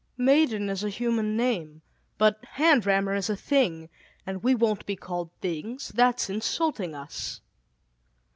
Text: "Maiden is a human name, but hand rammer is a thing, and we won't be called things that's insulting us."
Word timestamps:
"Maiden 0.17 0.67
is 0.67 0.83
a 0.83 0.89
human 0.89 1.37
name, 1.37 1.83
but 2.17 2.43
hand 2.53 2.87
rammer 2.87 3.13
is 3.13 3.29
a 3.29 3.35
thing, 3.35 3.87
and 4.25 4.41
we 4.41 4.55
won't 4.55 4.87
be 4.87 4.95
called 4.95 5.29
things 5.41 5.89
that's 5.89 6.27
insulting 6.27 6.95
us." 6.95 7.39